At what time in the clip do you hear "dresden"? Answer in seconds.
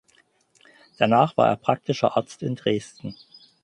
2.55-3.15